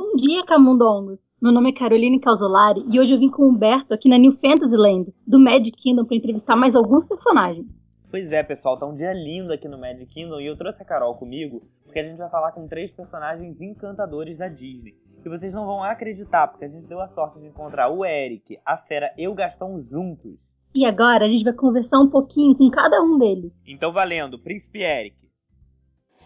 [0.00, 1.18] Bom dia, camundongos!
[1.42, 4.32] Meu nome é Caroline Calzolari e hoje eu vim com o Humberto aqui na New
[4.32, 7.66] Fantasyland, do Magic Kingdom, para entrevistar mais alguns personagens.
[8.10, 10.86] Pois é, pessoal, tá um dia lindo aqui no Magic Kingdom e eu trouxe a
[10.86, 14.94] Carol comigo porque a gente vai falar com três personagens encantadores da Disney.
[15.22, 18.58] E vocês não vão acreditar, porque a gente deu a sorte de encontrar o Eric,
[18.64, 20.40] a Fera e o Gastão juntos.
[20.74, 23.52] E agora a gente vai conversar um pouquinho com cada um deles.
[23.66, 25.29] Então valendo, Príncipe Eric.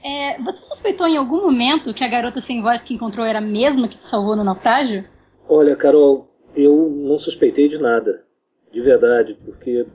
[0.04, 3.42] É, você suspeitou em algum momento que a garota sem voz que encontrou era a
[3.42, 5.04] mesma que te salvou no naufrágio?
[5.48, 8.22] Olha, Carol, eu não suspeitei de nada.
[8.70, 9.86] De verdade, porque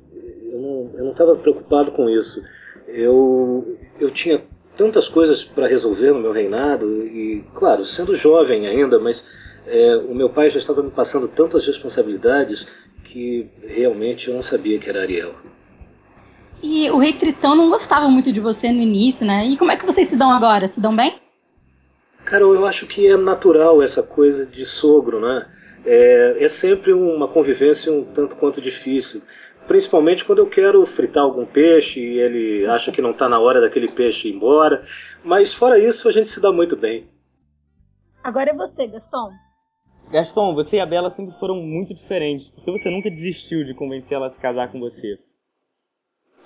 [0.51, 0.59] eu
[1.03, 2.41] não estava preocupado com isso.
[2.87, 4.43] Eu, eu tinha
[4.75, 9.23] tantas coisas para resolver no meu reinado e, claro, sendo jovem ainda, mas
[9.67, 12.65] é, o meu pai já estava me passando tantas responsabilidades
[13.03, 15.35] que realmente eu não sabia que era Ariel.
[16.61, 19.45] E o rei Tritão não gostava muito de você no início, né?
[19.45, 20.67] E como é que vocês se dão agora?
[20.67, 21.19] Se dão bem?
[22.25, 25.47] Carol, eu acho que é natural essa coisa de sogro, né?
[25.85, 29.21] É, é sempre uma convivência um tanto quanto difícil.
[29.67, 33.61] Principalmente quando eu quero fritar algum peixe e ele acha que não está na hora
[33.61, 34.83] daquele peixe ir embora.
[35.23, 37.07] Mas fora isso, a gente se dá muito bem.
[38.23, 39.31] Agora é você, Gaston.
[40.11, 42.49] Gaston, você e a Bela sempre foram muito diferentes.
[42.49, 45.19] Por que você nunca desistiu de convencer ela a se casar com você?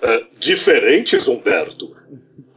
[0.02, 1.96] É, diferentes, Humberto?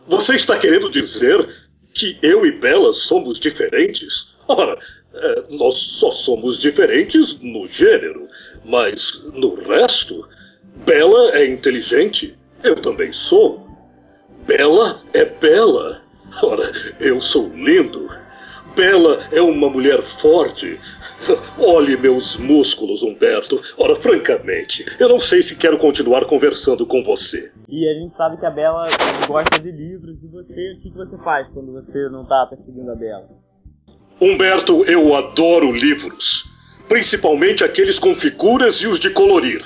[0.08, 1.48] Você está querendo dizer
[1.94, 4.34] que eu e Bela somos diferentes?
[4.48, 4.78] Ora,
[5.14, 8.28] é, nós só somos diferentes no gênero,
[8.64, 10.28] mas no resto,
[10.86, 13.68] Bela é inteligente, eu também sou.
[14.46, 16.02] Bela é bela.
[16.42, 18.10] Ora, eu sou lindo.
[18.76, 20.80] Bela é uma mulher forte.
[21.58, 23.62] Olhe meus músculos, Humberto.
[23.78, 27.52] Ora, francamente, eu não sei se quero continuar conversando com você.
[27.68, 28.88] E a gente sabe que a Bela
[29.28, 30.18] gosta de livros.
[30.24, 33.30] E você, o que você faz quando você não tá perseguindo a Bela?
[34.22, 36.50] Humberto, eu adoro livros.
[36.88, 39.64] Principalmente aqueles com figuras e os de colorir.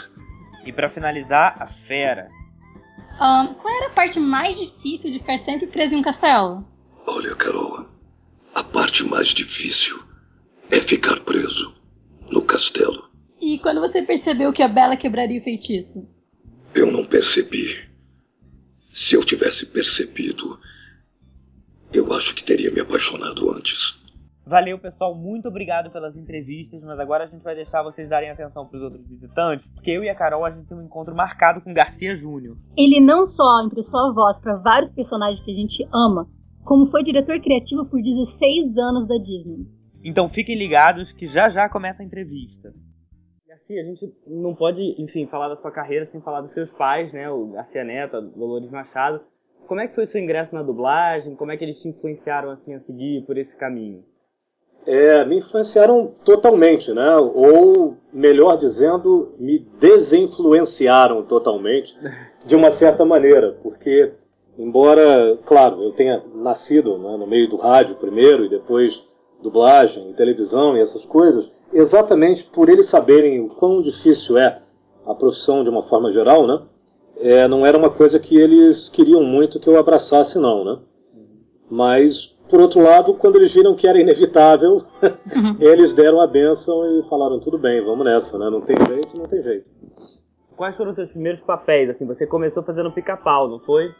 [0.66, 2.30] E para finalizar, a Fera.
[3.16, 6.66] Um, qual era a parte mais difícil de ficar sempre preso em um castelo?
[7.06, 7.86] Olha, Carol,
[8.56, 10.11] a parte mais difícil
[10.72, 11.76] é ficar preso
[12.32, 13.10] no castelo.
[13.40, 16.08] E quando você percebeu que a Bela quebraria o feitiço?
[16.74, 17.78] Eu não percebi.
[18.92, 20.58] Se eu tivesse percebido,
[21.92, 24.00] eu acho que teria me apaixonado antes.
[24.46, 25.14] Valeu, pessoal.
[25.14, 28.84] Muito obrigado pelas entrevistas, mas agora a gente vai deixar vocês darem atenção para os
[28.84, 32.16] outros visitantes, porque eu e a Carol a gente tem um encontro marcado com Garcia
[32.16, 32.58] Júnior.
[32.78, 36.28] Ele não só emprestou a voz para vários personagens que a gente ama,
[36.64, 39.81] como foi diretor criativo por 16 anos da Disney.
[40.04, 42.74] Então fiquem ligados que já já começa a entrevista.
[43.48, 47.12] Garcia, a gente não pode, enfim, falar da sua carreira sem falar dos seus pais,
[47.12, 47.30] né?
[47.30, 49.22] O Garcia Neto, Dolores Machado.
[49.68, 51.36] Como é que foi o seu ingresso na dublagem?
[51.36, 54.04] Como é que eles te influenciaram assim a seguir por esse caminho?
[54.86, 57.16] É, me influenciaram totalmente, né?
[57.18, 61.94] Ou, melhor dizendo, me desinfluenciaram totalmente,
[62.46, 64.12] de uma certa maneira, porque,
[64.58, 69.00] embora, claro, eu tenha nascido né, no meio do rádio primeiro e depois
[69.42, 74.62] dublagem, televisão e essas coisas, exatamente por eles saberem o quão difícil é
[75.06, 76.62] a profissão de uma forma geral, né?
[77.18, 80.80] É, não era uma coisa que eles queriam muito que eu abraçasse, não, né?
[81.70, 85.56] Mas por outro lado, quando eles viram que era inevitável, uhum.
[85.62, 88.50] eles deram a benção e falaram: tudo bem, vamos nessa, né?
[88.50, 89.66] Não tem jeito, não tem jeito.
[90.58, 91.90] Quais foram os seus primeiros papéis?
[91.90, 93.96] Assim, você começou fazendo pica-pau, não foi?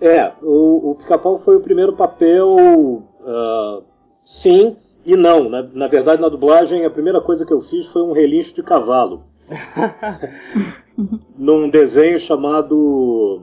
[0.00, 3.84] É, o, o pica-pau foi o primeiro papel, uh,
[4.24, 5.48] sim e não.
[5.48, 8.62] Na, na verdade, na dublagem, a primeira coisa que eu fiz foi um relincho de
[8.62, 9.24] cavalo.
[11.36, 13.42] num desenho chamado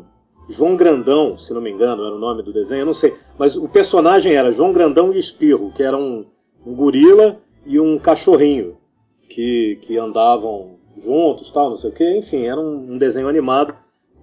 [0.49, 3.13] João Grandão, se não me engano, era o nome do desenho, eu não sei.
[3.37, 6.25] Mas o personagem era João Grandão e Espirro, que era um,
[6.65, 8.77] um gorila e um cachorrinho
[9.29, 12.17] que, que andavam juntos, tal, não sei o que.
[12.17, 13.75] Enfim, era um, um, desenho animado,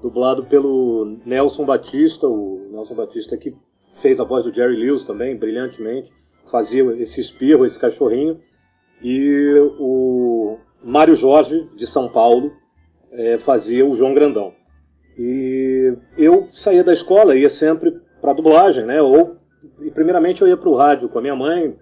[0.02, 3.54] dublado pelo Nelson Batista, o Nelson Batista que
[4.00, 6.12] fez a voz do Jerry Lewis também, brilhantemente.
[6.50, 8.40] Fazia esse espirro, esse cachorrinho.
[9.02, 12.52] E o Mário Jorge, de São Paulo,
[13.12, 14.52] é, fazia o João Grandão.
[15.18, 19.02] E eu saía da escola, ia sempre para dublagem, né?
[19.02, 19.36] Ou,
[19.80, 21.76] e primeiramente eu ia para o rádio com a minha mãe,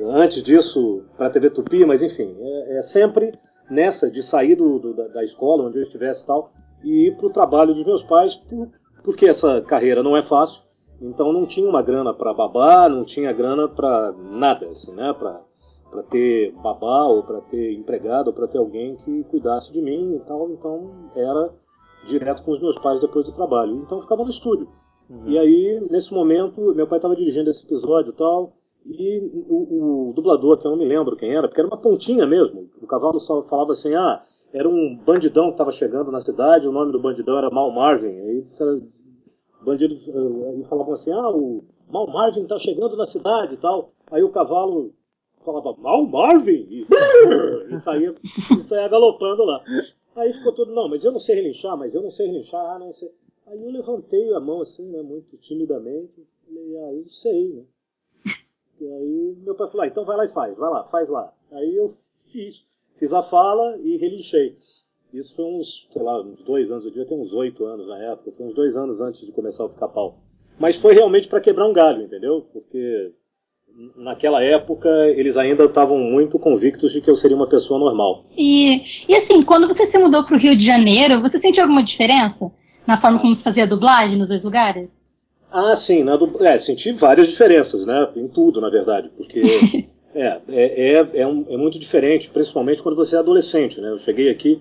[0.00, 3.32] antes disso para a TV Tupi, mas enfim, é, é, sempre
[3.70, 6.52] nessa de sair do, do, da, da, escola, onde eu estivesse e tal,
[6.82, 8.68] e ir para o trabalho dos meus pais, por,
[9.02, 10.62] porque essa carreira não é fácil,
[11.04, 15.12] então não tinha uma grana para babá, não tinha grana para nada, assim, né?
[15.12, 15.40] Para
[15.90, 20.16] para ter babá ou para ter empregado ou para ter alguém que cuidasse de mim
[20.16, 21.52] e tal, então era
[22.08, 23.76] direto com os meus pais depois do trabalho.
[23.76, 24.68] Então eu ficava no estúdio.
[25.08, 25.28] Uhum.
[25.28, 28.52] E aí, nesse momento, meu pai estava dirigindo esse episódio e tal,
[28.84, 29.18] E
[29.48, 32.68] o, o, dublador, que eu não me lembro quem era, porque era uma pontinha mesmo.
[32.82, 34.22] O cavalo só falava assim, ah,
[34.52, 38.08] era um bandidão que estava chegando na cidade, o nome do bandidão era Mal Marvin.
[38.08, 38.44] Aí
[39.64, 43.92] bandido eh, e falavam assim, ah, o Mal Marvin está chegando na cidade e tal.
[44.10, 44.92] Aí o cavalo
[45.44, 46.66] falava, Mal Marvin?
[46.70, 46.86] E,
[47.74, 49.62] e, saía, e saía galopando lá.
[50.16, 52.92] Aí ficou tudo, não, mas eu não sei relinchar, mas eu não sei relinchar, não
[52.94, 53.10] sei.
[53.46, 57.64] Aí eu levantei a mão assim, né, muito timidamente, falei, ah, eu sei, né.
[58.80, 61.32] E aí meu pai falou, ah, então vai lá e faz, vai lá, faz lá.
[61.52, 61.94] Aí eu
[62.32, 62.64] fiz,
[62.98, 64.56] fiz a fala e relinchei.
[65.14, 67.98] Isso foi uns, sei lá, uns dois anos, eu devia ter uns oito anos na
[67.98, 70.18] época, foi uns dois anos antes de começar o pica-pau.
[70.58, 72.44] Mas foi realmente para quebrar um galho, entendeu?
[72.52, 73.12] Porque
[73.96, 78.24] naquela época eles ainda estavam muito convictos de que eu seria uma pessoa normal.
[78.36, 81.84] E, e assim, quando você se mudou para o Rio de Janeiro, você sentiu alguma
[81.84, 82.50] diferença
[82.84, 84.90] na forma como se fazia a dublagem nos dois lugares?
[85.48, 88.08] Ah, sim, na é, senti várias diferenças, né?
[88.16, 89.40] Em tudo, na verdade, porque
[90.12, 93.90] é, é, é, é, um, é, muito diferente, principalmente quando você é adolescente, né?
[93.90, 94.60] Eu cheguei aqui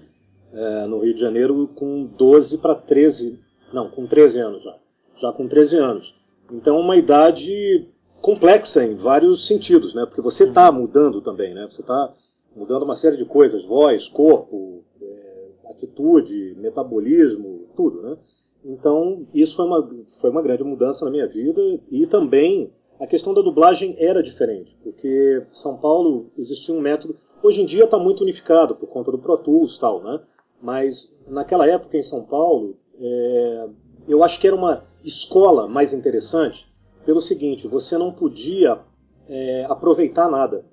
[0.53, 3.39] é, no Rio de Janeiro com 12 para 13,
[3.73, 4.75] não, com 13 anos já,
[5.21, 6.15] já com 13 anos.
[6.51, 7.87] Então, uma idade
[8.21, 10.05] complexa em vários sentidos, né?
[10.05, 10.81] Porque você está uhum.
[10.81, 11.67] mudando também, né?
[11.69, 12.13] Você está
[12.55, 18.17] mudando uma série de coisas, voz, corpo, é, atitude, metabolismo, tudo, né?
[18.63, 19.89] Então, isso foi uma,
[20.21, 21.61] foi uma grande mudança na minha vida
[21.91, 27.17] e também a questão da dublagem era diferente, porque São Paulo existia um método.
[27.41, 30.21] Hoje em dia está muito unificado por conta do Pro Tools e tal, né?
[30.63, 33.67] Mas naquela época em São Paulo, é,
[34.07, 36.65] eu acho que era uma escola mais interessante
[37.05, 38.79] pelo seguinte: você não podia
[39.27, 40.65] é, aproveitar nada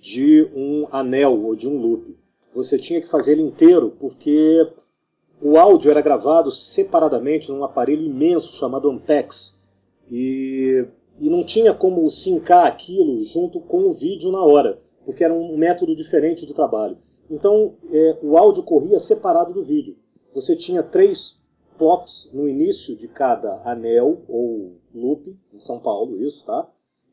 [0.00, 2.16] de um anel ou de um loop.
[2.54, 4.68] Você tinha que fazer ele inteiro, porque
[5.42, 9.52] o áudio era gravado separadamente num aparelho imenso chamado Ampex.
[10.08, 10.86] E,
[11.18, 15.56] e não tinha como sincar aquilo junto com o vídeo na hora, porque era um
[15.56, 16.96] método diferente de trabalho.
[17.30, 19.96] Então é, o áudio corria separado do vídeo.
[20.34, 21.38] Você tinha três
[21.78, 26.68] plots no início de cada anel ou loop, em São Paulo, isso, tá?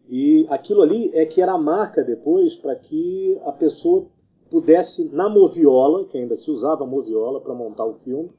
[0.10, 4.08] E aquilo ali é que era a marca depois para que a pessoa
[4.50, 8.30] pudesse, na moviola, que ainda se usava a moviola para montar o filme,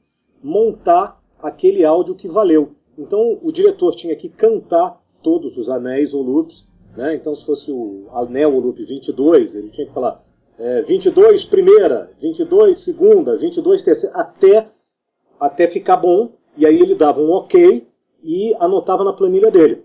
[0.41, 2.73] montar aquele áudio que valeu.
[2.97, 6.65] Então o diretor tinha que cantar todos os anéis ou loops.
[6.95, 7.15] Né?
[7.15, 10.22] Então, se fosse o anel ou loop 22, ele tinha que falar
[10.57, 14.67] é, 22 primeira, 22 segunda, 22 terceira, até,
[15.39, 16.31] até ficar bom.
[16.55, 17.87] E aí ele dava um ok
[18.23, 19.83] e anotava na planilha dele.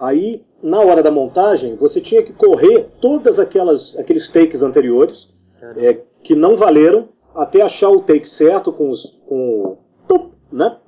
[0.00, 5.28] Aí, na hora da montagem, você tinha que correr todas aquelas aqueles takes anteriores
[5.76, 9.76] é, que não valeram até achar o take certo com os com
[10.06, 10.78] tup, né?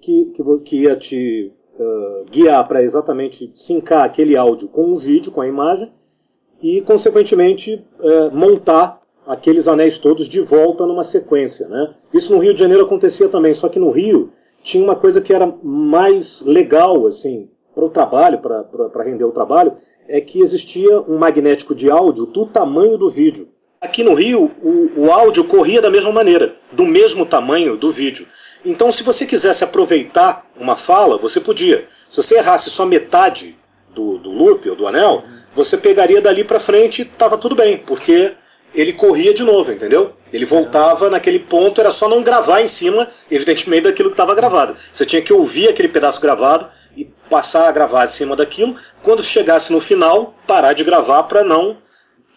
[0.00, 5.32] que, que, que ia te uh, guiar para exatamente sincar aquele áudio com o vídeo,
[5.32, 5.90] com a imagem
[6.64, 11.92] e consequentemente uh, montar aqueles anéis todos de volta numa sequência, né?
[12.12, 14.32] Isso no Rio de Janeiro acontecia também, só que no Rio
[14.62, 19.74] tinha uma coisa que era mais legal, assim, para o trabalho, para render o trabalho,
[20.08, 23.46] é que existia um magnético de áudio do tamanho do vídeo.
[23.82, 28.26] Aqui no Rio, o, o áudio corria da mesma maneira, do mesmo tamanho do vídeo.
[28.64, 31.84] Então, se você quisesse aproveitar uma fala, você podia.
[32.08, 33.54] Se você errasse só metade
[33.94, 35.22] do, do loop ou do anel,
[35.54, 38.32] você pegaria dali para frente e estava tudo bem, porque
[38.74, 40.12] ele corria de novo, entendeu?
[40.32, 44.74] Ele voltava naquele ponto, era só não gravar em cima, evidentemente, daquilo que estava gravado.
[44.92, 48.74] Você tinha que ouvir aquele pedaço gravado e passar a gravar em cima daquilo.
[49.02, 51.78] Quando chegasse no final, parar de gravar para não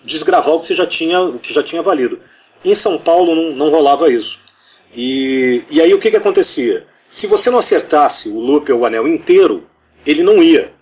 [0.04, 2.20] desgravar o que, você já tinha, o que já tinha valido.
[2.64, 4.40] Em São Paulo não, não rolava isso.
[4.96, 6.86] E, e aí o que, que acontecia?
[7.10, 9.68] Se você não acertasse o loop ou o anel inteiro,
[10.06, 10.74] ele não ia.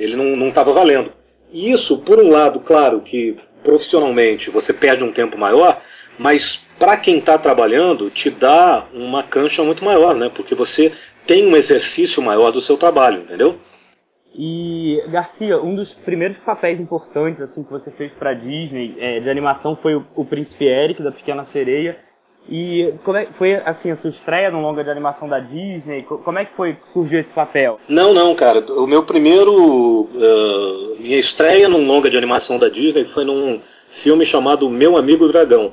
[0.00, 1.12] Ele não estava valendo.
[1.52, 5.80] E isso, por um lado, claro que profissionalmente você perde um tempo maior,
[6.18, 10.30] mas para quem está trabalhando te dá uma cancha muito maior, né?
[10.34, 10.92] Porque você
[11.26, 13.58] tem um exercício maior do seu trabalho, entendeu?
[14.34, 19.28] E Garcia, um dos primeiros papéis importantes assim que você fez para Disney é, de
[19.28, 21.98] animação foi o, o Príncipe Eric da Pequena Sereia.
[22.50, 26.02] E como é, foi assim a sua estreia no longa de animação da Disney?
[26.02, 27.78] Como é que foi que surgiu esse papel?
[27.88, 28.58] Não, não, cara.
[28.70, 34.24] O meu primeiro uh, minha estreia num longa de animação da Disney foi num filme
[34.24, 35.72] chamado Meu Amigo Dragão.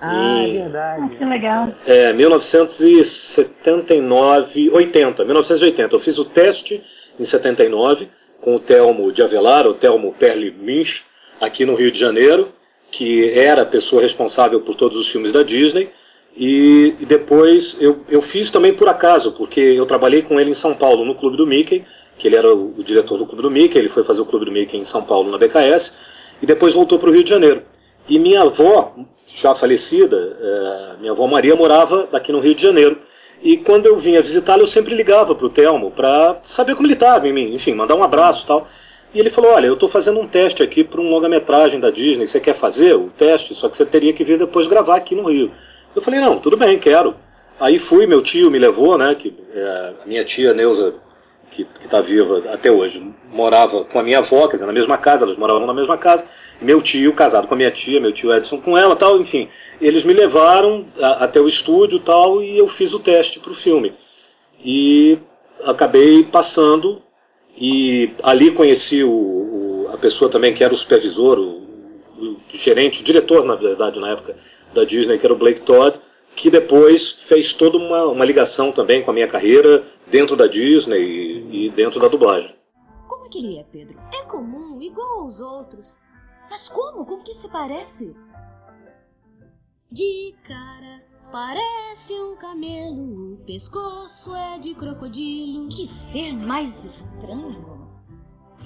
[0.00, 1.02] Ah, é verdade.
[1.02, 1.74] Ah, que legal.
[1.84, 5.96] É, 1979, 80, 1980.
[5.96, 6.80] Eu fiz o teste
[7.18, 8.08] em 79
[8.40, 11.04] com o Telmo de Avelar, o Telmo Perli Minch,
[11.40, 12.48] aqui no Rio de Janeiro
[12.96, 15.90] que era a pessoa responsável por todos os filmes da Disney.
[16.34, 20.54] E, e, depois eu, eu fiz também por acaso, porque eu trabalhei com ele em
[20.54, 21.84] São Paulo, no Clube do Mickey,
[22.18, 24.46] que ele era o, o, diretor do Clube do Mickey, ele foi fazer o Clube
[24.46, 25.98] do Mickey em São Paulo, na BKS,
[26.40, 27.62] e depois voltou para o Rio de Janeiro.
[28.08, 28.94] E minha avó,
[29.26, 32.98] já falecida, é, minha avó Maria morava aqui no Rio de Janeiro.
[33.42, 36.94] E quando eu vinha visitá-lo, eu sempre ligava para o Telmo para saber como ele
[36.94, 38.66] estava, enfim, mandar um abraço e tal.
[39.14, 42.26] E ele falou: Olha, eu estou fazendo um teste aqui para um longa-metragem da Disney.
[42.26, 43.54] Você quer fazer o teste?
[43.54, 45.50] Só que você teria que vir depois gravar aqui no Rio.
[45.94, 47.14] Eu falei: Não, tudo bem, quero.
[47.58, 49.14] Aí fui, meu tio me levou, né?
[49.14, 50.94] Que é, a minha tia Neuza,
[51.50, 55.24] que está viva até hoje, morava com a minha avó, quer dizer, na mesma casa,
[55.24, 56.24] elas moravam na mesma casa.
[56.60, 59.48] Meu tio, casado com a minha tia, meu tio Edson com ela tal, enfim.
[59.80, 63.54] Eles me levaram a, até o estúdio tal, e eu fiz o teste para o
[63.54, 63.94] filme.
[64.62, 65.18] E
[65.64, 67.02] acabei passando,
[67.56, 71.62] e ali conheci o, o, a pessoa também que era o supervisor, o,
[72.18, 74.36] o gerente, o diretor, na verdade, na época
[74.74, 75.98] da Disney, que era o Blake Todd
[76.36, 81.00] que depois fez toda uma, uma ligação também com a minha carreira dentro da Disney
[81.00, 82.54] e, e dentro da dublagem.
[83.08, 83.98] Como é que ele é, Pedro?
[84.12, 85.96] É comum, igual aos outros.
[86.50, 87.06] Mas como?
[87.06, 88.14] Com que se parece?
[89.90, 93.34] De cara, parece um camelo.
[93.34, 95.68] O pescoço é de crocodilo.
[95.68, 97.76] Que ser mais estranho.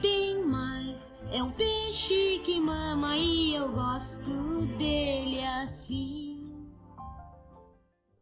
[0.01, 6.39] Tem mais, é um peixe que mama e eu gosto dele assim.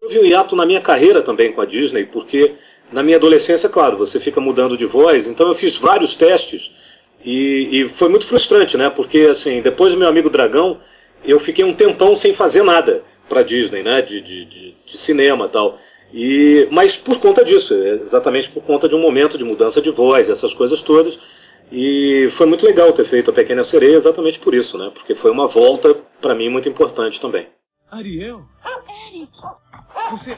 [0.03, 2.55] Houve um hiato na minha carreira também com a Disney, porque
[2.91, 7.81] na minha adolescência, claro, você fica mudando de voz, então eu fiz vários testes e,
[7.81, 8.91] e foi muito frustrante, né?
[8.91, 10.79] Porque assim, depois do meu amigo Dragão,
[11.25, 14.03] eu fiquei um tempão sem fazer nada para Disney, né?
[14.03, 15.79] De, de, de, de cinema e tal.
[16.13, 20.29] E, mas por conta disso, exatamente por conta de um momento de mudança de voz,
[20.29, 21.19] essas coisas todas.
[21.71, 24.91] E foi muito legal ter feito a Pequena Sereia exatamente por isso, né?
[24.95, 27.47] Porque foi uma volta para mim muito importante também.
[27.91, 28.43] Ariel?
[29.13, 29.33] Eric!
[30.11, 30.37] Você.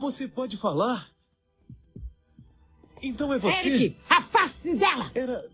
[0.00, 1.08] Você pode falar?
[3.00, 3.68] Então é você?
[3.68, 5.10] Eric, afaste dela!
[5.14, 5.44] Era.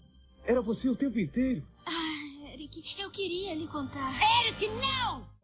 [0.46, 1.62] Era você o tempo inteiro.
[1.86, 4.10] Ah, Eric, eu queria lhe contar.
[4.46, 5.37] Eric, não!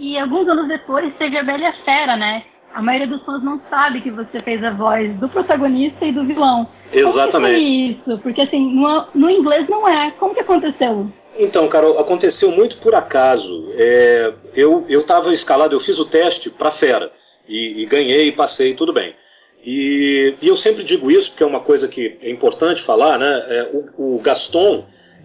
[0.00, 2.42] E alguns anos depois teve a Bela Fera, né?
[2.72, 6.24] A maioria dos fãs não sabe que você fez a voz do protagonista e do
[6.24, 6.66] vilão.
[6.90, 7.54] Exatamente.
[7.54, 8.22] Como que foi isso?
[8.22, 10.10] Porque assim, no, no inglês não é.
[10.12, 11.06] Como que aconteceu?
[11.38, 13.68] Então, Carol, aconteceu muito por acaso.
[13.74, 17.12] É, eu estava escalado, eu fiz o teste para Fera
[17.46, 19.14] e, e, ganhei, passei, tudo bem.
[19.62, 23.44] E, e, eu sempre digo isso porque é uma coisa que é importante falar, né?
[23.48, 24.82] É, o, o, Gaston,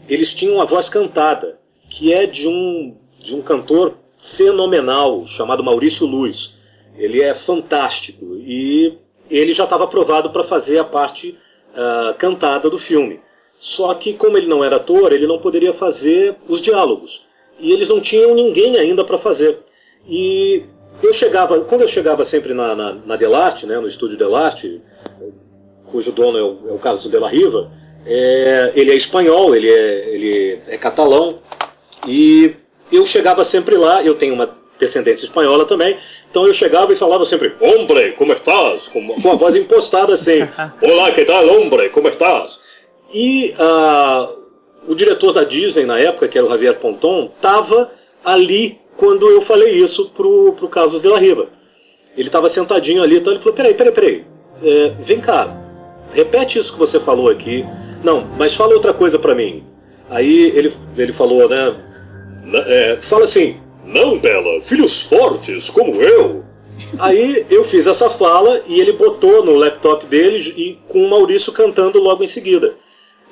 [0.10, 1.58] eles tinham uma voz cantada,
[1.90, 6.56] que é de um, de um cantor fenomenal chamado Maurício Luz.
[6.98, 8.98] Ele é fantástico e
[9.30, 11.38] ele já estava aprovado para fazer a parte
[11.72, 13.20] uh, cantada do filme.
[13.60, 17.26] Só que, como ele não era ator, ele não poderia fazer os diálogos.
[17.60, 19.58] E eles não tinham ninguém ainda para fazer.
[20.08, 20.64] E
[21.02, 24.82] eu chegava, quando eu chegava sempre na, na, na Delarte, né, no estúdio Delarte,
[25.86, 27.72] cujo dono é o, é o Carlos de la Riva,
[28.06, 31.40] é, ele é espanhol, ele é, ele é catalão,
[32.08, 32.56] e
[32.92, 35.98] eu chegava sempre lá, eu tenho uma descendência espanhola também,
[36.30, 38.88] então eu chegava e falava sempre, hombre, como estás?
[38.88, 40.48] Com, com a voz impostada assim,
[40.82, 42.60] olá, que tal, hombre, como estás?
[43.14, 47.90] E uh, o diretor da Disney na época, que era o Javier Ponton, estava
[48.24, 51.48] ali quando eu falei isso pro, pro Carlos de la Riva.
[52.18, 54.26] Ele estava sentadinho ali, então ele falou: peraí, peraí, peraí,
[54.64, 55.56] é, vem cá,
[56.14, 57.66] repete isso que você falou aqui.
[58.04, 59.64] Não, mas fala outra coisa para mim.
[60.10, 61.76] Aí ele, ele falou, né?
[62.54, 66.44] É, fala assim: não, Bela, filhos fortes como eu.
[67.00, 71.54] Aí eu fiz essa fala e ele botou no laptop dele e com o Maurício
[71.54, 72.76] cantando logo em seguida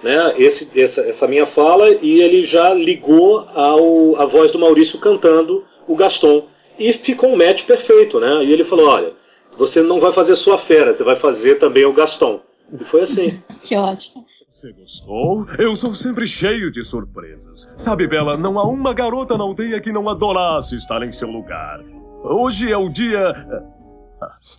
[0.03, 4.99] né, esse, essa, essa, minha fala e ele já ligou ao, a voz do Maurício
[4.99, 6.43] cantando o Gaston.
[6.77, 8.43] E ficou um match perfeito, né?
[8.43, 9.13] E ele falou: olha,
[9.57, 12.41] você não vai fazer sua fera, você vai fazer também o Gaston.
[12.79, 13.41] E foi assim.
[13.63, 14.25] que ótimo.
[14.53, 15.47] Você gostou?
[15.57, 17.75] Eu sou sempre cheio de surpresas.
[17.79, 21.79] Sabe, Bela, não há uma garota na aldeia que não adorasse estar em seu lugar.
[22.23, 23.33] Hoje é o dia.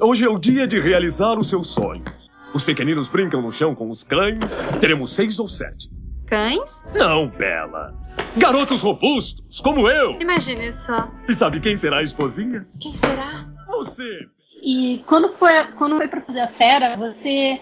[0.00, 2.28] Hoje é o dia de realizar os seus sonhos.
[2.52, 4.58] Os pequeninos brincam no chão com os cães.
[4.80, 5.88] Teremos seis ou sete.
[6.26, 6.84] Cães?
[6.92, 7.94] Não, Bela.
[8.36, 10.20] Garotos robustos, como eu.
[10.20, 11.08] Imagine só.
[11.28, 12.66] E sabe quem será a esposinha?
[12.80, 13.46] Quem será?
[13.68, 14.26] Você.
[14.60, 17.60] E quando foi, quando foi pra fazer a fera, você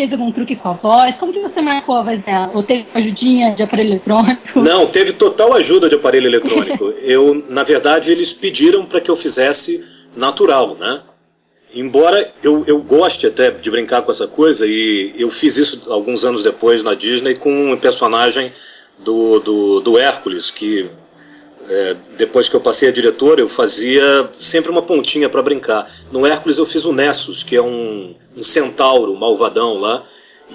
[0.00, 1.16] fez algum truque com a voz?
[1.16, 2.50] Como que você marcou a voz dela?
[2.54, 4.60] Ou teve ajudinha de aparelho eletrônico?
[4.60, 6.84] Não, teve total ajuda de aparelho eletrônico.
[7.02, 9.84] eu, na verdade, eles pediram para que eu fizesse
[10.16, 11.00] natural, né?
[11.74, 16.24] Embora eu, eu goste até de brincar com essa coisa, e eu fiz isso alguns
[16.24, 18.50] anos depois na Disney com um personagem
[18.98, 20.88] do, do, do Hércules, que
[21.70, 25.88] é, depois que eu passei a diretora, eu fazia sempre uma pontinha para brincar.
[26.10, 30.02] No Hércules eu fiz o Nessus, que é um, um centauro malvadão lá,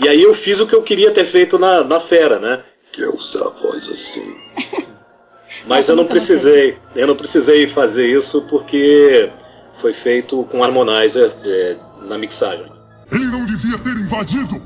[0.01, 2.61] E aí eu fiz o que eu queria ter feito na, na fera, né?
[2.91, 4.25] Que é usar a voz assim.
[5.65, 9.29] Mas eu não precisei, eu não precisei fazer isso porque
[9.73, 12.69] foi feito com harmonizer é, na mixagem.
[13.09, 14.61] Ele não devia ter invadido!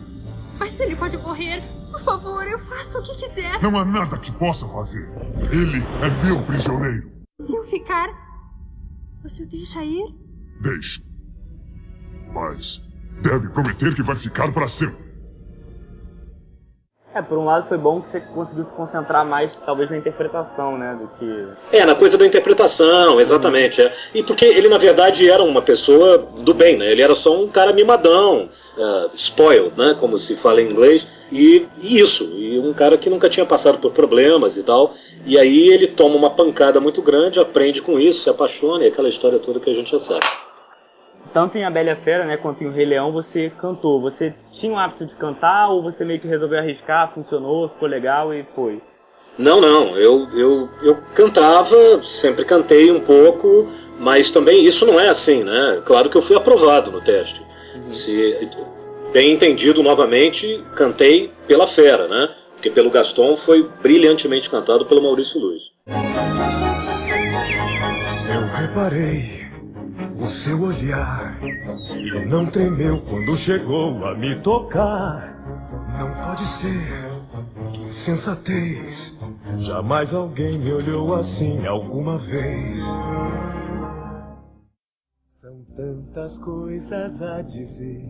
[0.58, 1.63] Mas ele pode morrer.
[2.00, 3.62] Por favor, eu faço o que quiser.
[3.62, 5.06] Não há nada que possa fazer.
[5.51, 7.12] Ele é meu prisioneiro.
[7.41, 8.08] Se eu ficar,
[9.22, 10.15] você o deixa ir?
[10.62, 11.01] Deixe.
[12.34, 12.82] Mas
[13.22, 15.09] deve prometer que vai ficar para sempre.
[17.20, 20.78] É, por um lado foi bom que você conseguiu se concentrar mais, talvez, na interpretação,
[20.78, 21.48] né, do que...
[21.76, 23.82] É, na coisa da interpretação, exatamente.
[23.82, 23.92] É.
[24.16, 26.90] E porque ele, na verdade, era uma pessoa do bem, né?
[26.90, 28.48] Ele era só um cara mimadão,
[28.78, 32.24] uh, spoiled, né, como se fala em inglês, e, e isso.
[32.38, 34.94] E um cara que nunca tinha passado por problemas e tal.
[35.26, 39.10] E aí ele toma uma pancada muito grande, aprende com isso, se apaixona, e aquela
[39.10, 40.26] história toda que a gente já sabe
[41.34, 44.02] tanto em A Bela Fera, né, quanto em O Rei Leão, você cantou.
[44.02, 48.34] Você tinha o hábito de cantar ou você meio que resolveu arriscar, funcionou, ficou legal
[48.34, 48.82] e foi?
[49.38, 49.98] Não, não.
[49.98, 53.68] Eu, eu, eu cantava, sempre cantei um pouco,
[54.00, 55.82] mas também isso não é assim, né?
[55.86, 57.42] Claro que eu fui aprovado no teste.
[57.76, 57.90] Uhum.
[57.90, 58.50] Se
[59.14, 62.30] bem entendido novamente, cantei pela Fera, né?
[62.54, 65.72] Porque pelo Gaston foi brilhantemente cantado pelo Maurício Luiz.
[68.28, 69.38] Eu reparei
[70.30, 71.40] seu olhar
[72.30, 75.36] não tremeu quando chegou a me tocar.
[76.00, 76.94] Não pode ser,
[77.74, 79.20] que insensatez.
[79.58, 82.84] Jamais alguém me olhou assim alguma vez.
[85.28, 88.08] São tantas coisas a dizer,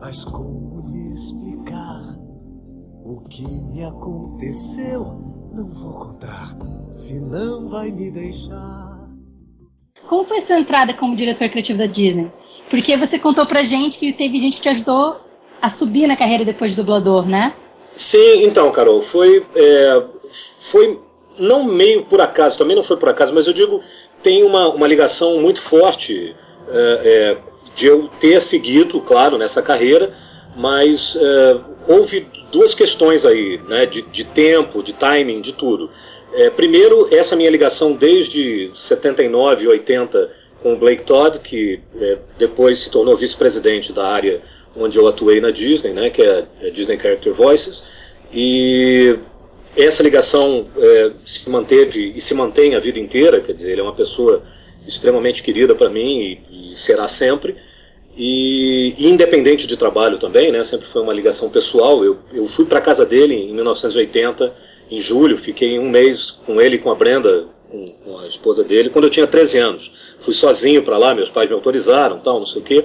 [0.00, 2.18] mas como lhe explicar?
[3.04, 5.04] O que me aconteceu,
[5.54, 6.56] não vou contar,
[6.92, 8.91] senão vai me deixar.
[10.06, 12.30] Como foi sua entrada como diretor criativo da Disney?
[12.68, 15.20] Porque você contou pra gente que teve gente que te ajudou
[15.60, 17.52] a subir na carreira depois de dublador, né?
[17.94, 20.98] Sim, então, Carol, foi, é, foi
[21.38, 23.80] não meio por acaso, também não foi por acaso, mas eu digo,
[24.22, 26.34] tem uma, uma ligação muito forte
[26.68, 27.36] é, é,
[27.74, 30.12] de eu ter seguido, claro, nessa carreira,
[30.56, 31.56] mas é,
[31.88, 35.90] houve duas questões aí, né, de, de tempo, de timing, de tudo.
[36.34, 40.30] É, primeiro, essa minha ligação desde 79, 80
[40.62, 44.40] com o Blake Todd, que é, depois se tornou vice-presidente da área
[44.74, 47.82] onde eu atuei na Disney, né, que é a Disney Character Voices,
[48.32, 49.18] e
[49.76, 53.84] essa ligação é, se manteve e se mantém a vida inteira, quer dizer, ele é
[53.84, 54.42] uma pessoa
[54.86, 57.56] extremamente querida para mim e, e, será sempre,
[58.16, 62.04] e, independente de trabalho também, né, sempre foi uma ligação pessoal.
[62.04, 64.52] Eu, eu fui para casa dele em 1980
[64.92, 68.90] em julho, fiquei um mês com ele e com a Brenda, com, a esposa dele,
[68.90, 70.16] quando eu tinha 13 anos.
[70.20, 72.84] Fui sozinho para lá, meus pais me autorizaram, tal, não sei o quê.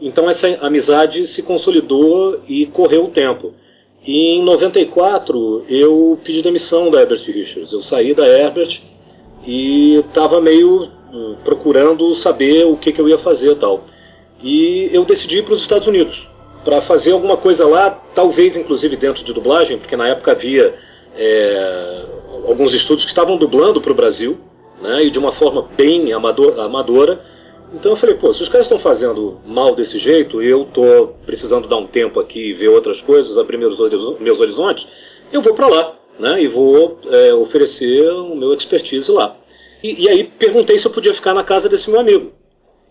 [0.00, 3.52] Então essa amizade se consolidou e correu o tempo.
[4.06, 7.72] E em 94 eu pedi demissão da Herbert Richards.
[7.72, 8.80] Eu saí da Herbert
[9.44, 13.82] e estava meio hum, procurando saber o que, que eu ia fazer tal.
[14.40, 16.28] E eu decidi ir para os Estados Unidos
[16.64, 20.74] para fazer alguma coisa lá, talvez inclusive dentro de dublagem, porque na época havia
[21.18, 22.04] é,
[22.46, 24.38] alguns estudos que estavam dublando para o Brasil,
[24.80, 27.20] né, e de uma forma bem amador, amadora.
[27.74, 31.68] Então eu falei, pô, se os caras estão fazendo mal desse jeito eu tô precisando
[31.68, 33.78] dar um tempo aqui ver outras coisas, abrir meus,
[34.20, 34.86] meus horizontes,
[35.30, 39.36] eu vou para lá, né, e vou é, oferecer o meu expertise lá.
[39.82, 42.32] E, e aí perguntei se eu podia ficar na casa desse meu amigo.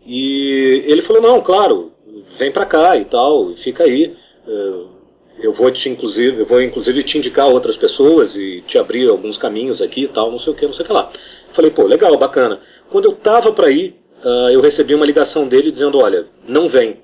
[0.06, 1.92] E ele falou, não, claro,
[2.38, 4.14] vem para cá e tal, fica aí.
[4.48, 4.97] É,
[5.40, 9.38] eu vou te inclusive, eu vou inclusive te indicar outras pessoas e te abrir alguns
[9.38, 11.10] caminhos aqui e tal, não sei o que, não sei o que lá.
[11.54, 12.60] Falei, pô, legal, bacana.
[12.90, 17.00] Quando eu tava para ir, uh, eu recebi uma ligação dele dizendo, olha, não vem.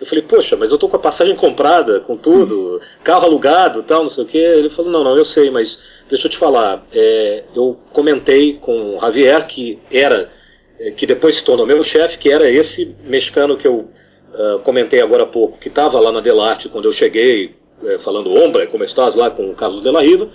[0.00, 4.02] Eu falei, poxa, mas eu tô com a passagem comprada, com tudo, carro alugado, tal,
[4.02, 4.38] não sei o que.
[4.38, 6.84] Ele falou, não, não, eu sei, mas deixa eu te falar.
[6.94, 10.30] É, eu comentei com o Javier que era,
[10.78, 13.90] é, que depois se tornou meu chefe, que era esse mexicano que eu
[14.32, 18.34] uh, comentei agora há pouco, que estava lá na Delarte quando eu cheguei, é, falando
[18.34, 20.28] Ombra, como estás lá com o Carlos de la Riva.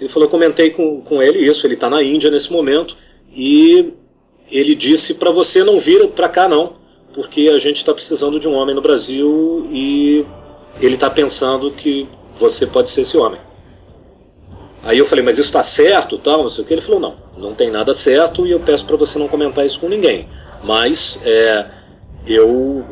[0.00, 2.96] Ele falou, eu comentei com, com ele isso, ele está na Índia nesse momento
[3.34, 3.92] e
[4.50, 6.74] ele disse para você não vir para cá não,
[7.14, 10.24] porque a gente está precisando de um homem no Brasil e
[10.80, 12.06] ele está pensando que
[12.38, 13.40] você pode ser esse homem.
[14.82, 16.72] Aí eu falei, mas isso está certo, tal, não sei o que.
[16.72, 19.80] Ele falou, não, não tem nada certo e eu peço para você não comentar isso
[19.80, 20.28] com ninguém.
[20.62, 21.66] Mas é,
[22.26, 22.84] eu,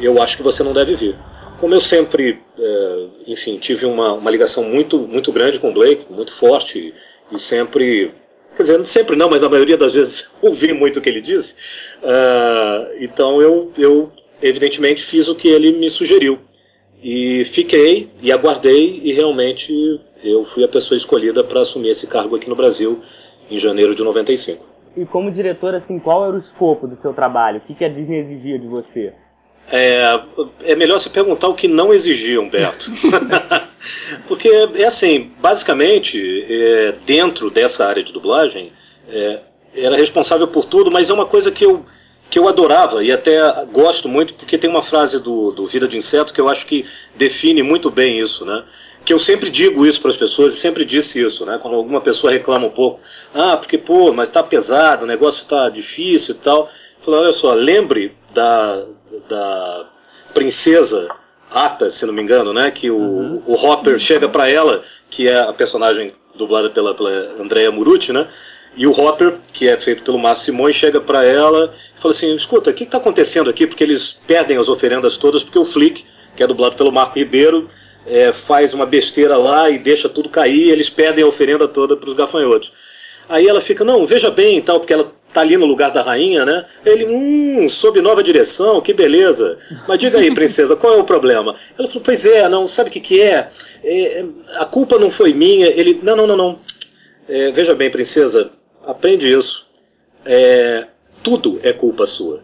[0.00, 1.18] eu acho que você não deve vir.
[1.64, 6.12] Como eu sempre, é, enfim, tive uma, uma ligação muito, muito grande com o Blake,
[6.12, 6.92] muito forte,
[7.32, 8.12] e, sempre,
[8.54, 11.54] quer dizer, sempre não, mas na maioria das vezes ouvi muito o que ele disse,
[12.02, 16.38] uh, então eu, eu, evidentemente, fiz o que ele me sugeriu.
[17.02, 19.72] E fiquei e aguardei e realmente
[20.22, 23.00] eu fui a pessoa escolhida para assumir esse cargo aqui no Brasil
[23.50, 24.62] em janeiro de 95.
[24.98, 27.56] E como diretor, assim, qual era o escopo do seu trabalho?
[27.56, 29.14] O que, que a Disney exigia de você?
[29.70, 30.20] É,
[30.64, 32.90] é melhor você perguntar o que não exigia, Humberto.
[34.26, 38.72] Porque, é assim, basicamente, é, dentro dessa área de dublagem,
[39.08, 39.40] é,
[39.74, 41.84] era responsável por tudo, mas é uma coisa que eu,
[42.30, 43.40] que eu adorava e até
[43.72, 46.84] gosto muito, porque tem uma frase do, do Vida de Inseto que eu acho que
[47.16, 48.64] define muito bem isso, né?
[49.04, 51.58] que eu sempre digo isso para as pessoas e sempre disse isso, né?
[51.60, 53.00] Quando alguma pessoa reclama um pouco,
[53.34, 56.68] ah, porque pô, mas tá pesado, o negócio tá difícil e tal.
[57.00, 58.82] Falo, olha só, lembre da,
[59.28, 59.86] da
[60.32, 61.08] princesa
[61.50, 62.70] Ata, se não me engano, né?
[62.70, 63.42] Que o, uhum.
[63.46, 68.26] o Hopper chega para ela, que é a personagem dublada pela, pela Andrea Murucci, né?
[68.76, 72.34] E o Hopper, que é feito pelo Márcio Simões, chega para ela e fala assim:
[72.34, 73.66] escuta, o que está acontecendo aqui?
[73.66, 77.68] Porque eles perdem as oferendas todas, porque o Flick, que é dublado pelo Marco Ribeiro,
[78.04, 82.08] é, faz uma besteira lá e deixa tudo cair, eles perdem a oferenda toda para
[82.08, 82.72] os gafanhotos.
[83.28, 86.00] Aí ela fica, não, veja bem e tal, porque ela tá ali no lugar da
[86.00, 86.64] rainha, né?
[86.86, 89.58] Ele, hum, sob nova direção, que beleza.
[89.88, 91.54] Mas diga aí, princesa, qual é o problema?
[91.76, 93.48] Ela falou, pois é, não, sabe o que, que é?
[93.82, 94.24] é?
[94.58, 95.66] A culpa não foi minha.
[95.66, 96.58] Ele, não, não, não, não.
[97.28, 98.48] É, veja bem, princesa,
[98.86, 99.66] aprende isso.
[100.24, 100.86] É,
[101.24, 102.40] tudo é culpa sua.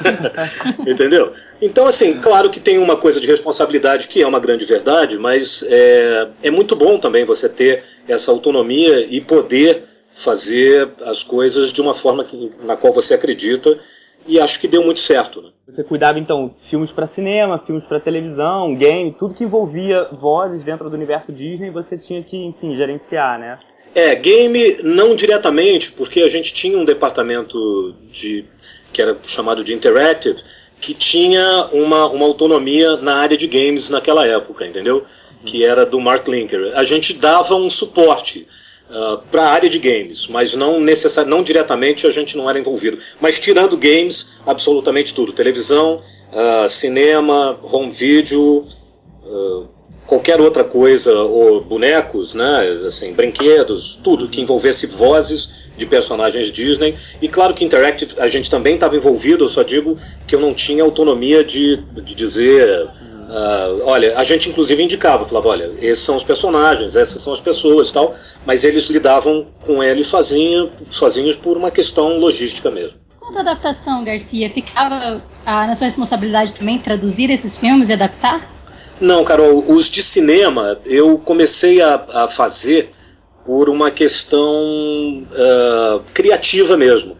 [0.88, 1.30] Entendeu?
[1.60, 5.62] Então, assim, claro que tem uma coisa de responsabilidade que é uma grande verdade, mas
[5.68, 11.80] é, é muito bom também você ter essa autonomia e poder fazer as coisas de
[11.80, 13.76] uma forma que, na qual você acredita
[14.26, 15.42] e acho que deu muito certo.
[15.42, 15.48] Né?
[15.68, 20.88] Você cuidava então filmes para cinema, filmes para televisão, game, tudo que envolvia vozes dentro
[20.88, 23.58] do universo Disney, você tinha que, enfim, gerenciar, né?
[23.94, 28.44] É, game não diretamente, porque a gente tinha um departamento de
[28.92, 30.40] que era chamado de Interactive,
[30.80, 35.04] que tinha uma, uma autonomia na área de games naquela época, entendeu?
[35.44, 36.72] Que era do Mark Linker.
[36.76, 38.46] A gente dava um suporte
[38.90, 42.58] ah, para a área de games, mas não necessari não diretamente a gente não era
[42.58, 42.98] envolvido.
[43.20, 48.66] Mas tirando games, absolutamente tudo: televisão, uh, cinema, home video.
[49.24, 49.74] Uh,
[50.06, 56.94] qualquer outra coisa, ou bonecos, né, assim, brinquedos, tudo que envolvesse vozes de personagens Disney.
[57.22, 60.52] E claro que Interactive a gente também estava envolvido, eu só digo que eu não
[60.52, 62.88] tinha autonomia de, de dizer.
[63.34, 67.40] Uh, olha, a gente inclusive indicava, falava, olha, esses são os personagens, essas são as
[67.40, 68.14] pessoas tal,
[68.46, 73.00] mas eles lidavam com eles sozinho, sozinhos por uma questão logística mesmo.
[73.18, 78.48] Quanto à adaptação, Garcia, ficava ah, na sua responsabilidade também traduzir esses filmes e adaptar?
[79.00, 82.88] Não, Carol, os de cinema eu comecei a, a fazer
[83.44, 87.18] por uma questão uh, criativa mesmo,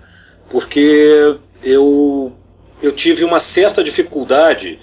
[0.48, 2.32] porque eu,
[2.80, 4.78] eu tive uma certa dificuldade,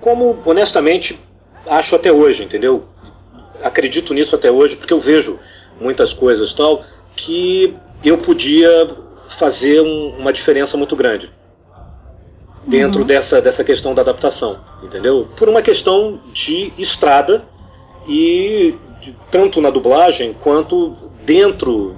[0.00, 1.18] como honestamente
[1.66, 2.84] acho até hoje, entendeu?
[3.62, 5.38] Acredito nisso até hoje, porque eu vejo
[5.80, 6.82] muitas coisas tal
[7.14, 8.88] que eu podia
[9.28, 11.30] fazer um, uma diferença muito grande
[12.66, 13.06] dentro uhum.
[13.06, 15.28] dessa, dessa questão da adaptação, entendeu?
[15.36, 17.44] Por uma questão de estrada
[18.08, 20.92] e de, tanto na dublagem quanto
[21.24, 21.96] dentro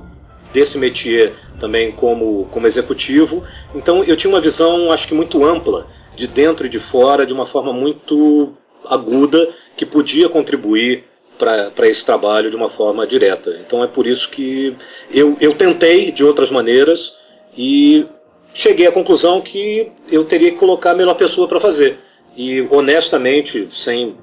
[0.53, 3.43] desse métier também como, como executivo.
[3.75, 5.87] Então eu tinha uma visão, acho que muito ampla,
[6.19, 8.53] de dentro e de fora, de uma forma muito
[8.85, 11.05] aguda, que podia contribuir
[11.39, 13.57] para esse trabalho de uma forma direta.
[13.65, 14.77] Então é por isso que
[15.13, 17.15] eu, eu tentei de outras maneiras
[17.57, 18.05] e
[18.53, 21.97] cheguei à conclusão que eu teria que colocar a melhor pessoa para fazer.
[22.37, 24.17] E honestamente, sem,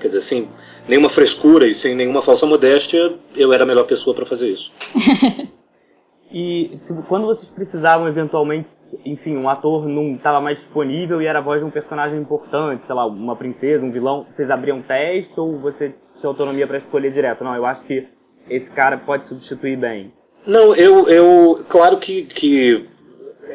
[0.00, 0.48] quer dizer, sem
[0.88, 4.72] nenhuma frescura e sem nenhuma falsa modéstia, eu era a melhor pessoa para fazer isso.
[6.30, 8.68] e se, quando vocês precisavam eventualmente,
[9.04, 12.84] enfim, um ator não estava mais disponível e era a voz de um personagem importante,
[12.84, 17.12] sei lá, uma princesa, um vilão, vocês abriam teste ou você tinha autonomia para escolher
[17.12, 17.44] direto?
[17.44, 18.06] Não, eu acho que
[18.50, 20.12] esse cara pode substituir bem.
[20.46, 22.86] Não, eu, eu claro que, que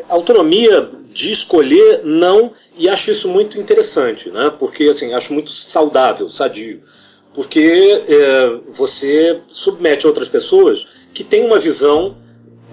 [0.10, 4.52] autonomia de escolher não e acho isso muito interessante, né?
[4.58, 6.82] Porque assim acho muito saudável, sadio,
[7.36, 12.16] porque é, você submete outras pessoas que têm uma visão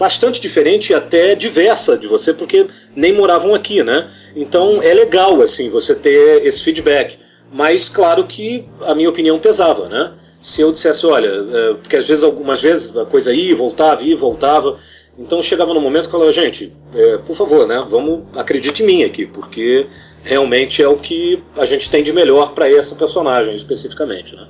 [0.01, 4.11] bastante diferente e até diversa de você, porque nem moravam aqui, né?
[4.35, 7.19] Então é legal assim você ter esse feedback,
[7.53, 10.11] mas claro que a minha opinião pesava, né?
[10.41, 14.17] Se eu dissesse, olha, é, porque às vezes algumas vezes a coisa ia voltava, ia
[14.17, 14.79] voltava,
[15.19, 18.87] então chegava no momento que eu falava, gente, é, por favor, né, vamos, acredite em
[18.87, 19.87] mim aqui, porque
[20.25, 24.35] realmente é o que a gente tem de melhor para essa personagem especificamente.
[24.35, 24.47] Né?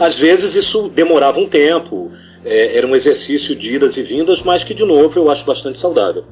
[0.00, 2.10] Às vezes isso demorava um tempo,
[2.44, 5.78] é, era um exercício de idas e vindas, mas que de novo eu acho bastante
[5.78, 6.24] saudável.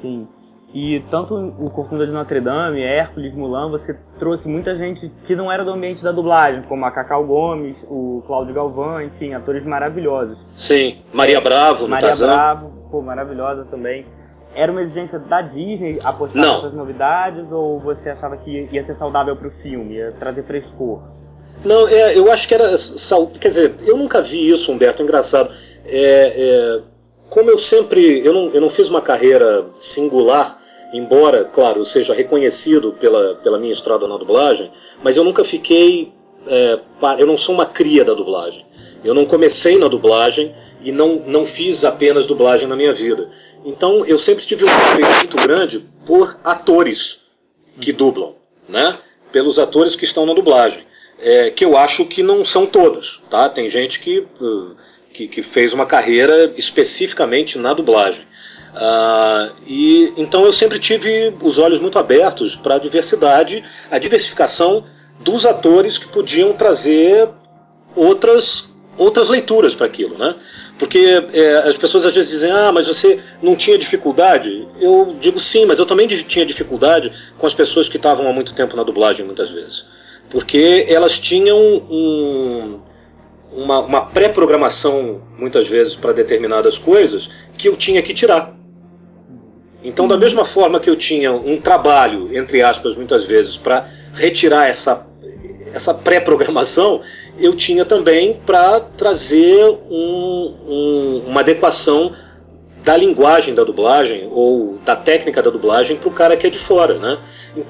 [0.00, 0.26] Sim.
[0.74, 5.50] E tanto o Corcunda de Notre Dame, Hércules, Mulan, você trouxe muita gente que não
[5.50, 10.36] era do ambiente da dublagem, como a Cacau Gomes, o Cláudio Galvão, enfim, atores maravilhosos.
[10.56, 12.26] Sim, Maria Bravo no Maria Tarzan.
[12.26, 14.04] Bravo, pô, maravilhosa também.
[14.52, 19.36] Era uma exigência da Disney apostar nessas novidades ou você achava que ia ser saudável
[19.36, 21.02] pro filme, ia trazer frescor?
[21.64, 22.74] Não, é, eu acho que era.
[23.40, 25.52] Quer dizer, eu nunca vi isso, Humberto, é engraçado.
[25.86, 26.82] É, é,
[27.30, 28.24] como eu sempre.
[28.24, 30.58] Eu não, eu não fiz uma carreira singular,
[30.92, 34.70] embora, claro, eu seja reconhecido pela, pela minha estrada na dublagem,
[35.02, 36.12] mas eu nunca fiquei.
[36.46, 36.78] é,
[37.18, 38.64] eu não sou uma cria da dublagem.
[39.02, 43.30] Eu não comecei na dublagem e não, não fiz apenas dublagem na minha vida.
[43.64, 47.22] Então eu sempre tive um respeito muito grande por atores
[47.80, 48.34] que dublam,
[48.68, 48.98] né?
[49.30, 50.84] Pelos atores que estão na dublagem.
[51.20, 53.48] É, que eu acho que não são todos, tá?
[53.48, 54.26] Tem gente que,
[55.12, 58.26] que, que fez uma carreira especificamente na dublagem.
[58.74, 64.84] Ah, e então eu sempre tive os olhos muito abertos para a diversidade, a diversificação
[65.20, 67.28] dos atores que podiam trazer
[67.94, 70.36] outras outras leituras para aquilo, né?
[70.78, 74.68] Porque é, as pessoas às vezes dizem, ah, mas você não tinha dificuldade?
[74.80, 78.54] Eu digo sim, mas eu também tinha dificuldade com as pessoas que estavam há muito
[78.54, 79.84] tempo na dublagem, muitas vezes,
[80.30, 82.78] porque elas tinham um,
[83.52, 88.54] uma, uma pré-programação muitas vezes para determinadas coisas que eu tinha que tirar.
[89.82, 94.66] Então, da mesma forma que eu tinha um trabalho, entre aspas, muitas vezes, para retirar
[94.66, 95.06] essa,
[95.74, 97.02] essa pré-programação,
[97.38, 102.12] eu tinha também para trazer um- um- uma adequação
[102.82, 106.58] da linguagem da dublagem ou da técnica da dublagem para o cara que é de
[106.58, 107.18] fora, né?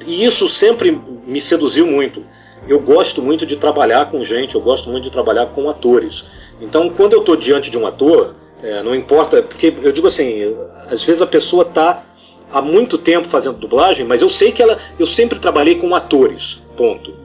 [0.06, 0.90] E isso sempre
[1.26, 2.24] me seduziu muito.
[2.68, 6.24] Eu gosto muito de trabalhar com gente, eu gosto muito de trabalhar com atores.
[6.60, 10.56] Então, quando eu estou diante de um ator, é, não importa, porque eu digo assim,
[10.86, 12.02] às vezes a pessoa está
[12.50, 16.62] há muito tempo fazendo dublagem, mas eu sei que ela, eu sempre trabalhei com atores,
[16.76, 17.24] ponto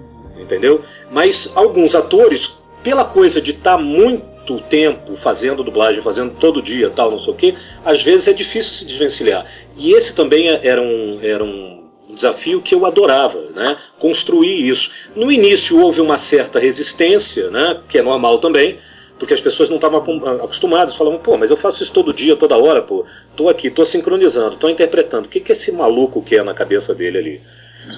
[0.49, 0.81] entendeu?
[1.11, 7.11] Mas alguns atores, pela coisa de estar muito tempo fazendo dublagem, fazendo todo dia, tal,
[7.11, 9.45] não sei o que, às vezes é difícil se desvencilhar.
[9.77, 11.78] E esse também era um, era um
[12.13, 13.77] desafio que eu adorava, né?
[13.99, 15.11] Construir isso.
[15.15, 17.81] No início houve uma certa resistência, né?
[17.87, 18.77] Que é normal também.
[19.17, 22.37] Porque as pessoas não estavam acom- acostumadas, falavam, pô, mas eu faço isso todo dia,
[22.37, 23.05] toda hora, pô.
[23.35, 25.25] Tô aqui, tô sincronizando, tô interpretando.
[25.25, 27.41] O que, que esse maluco quer na cabeça dele ali?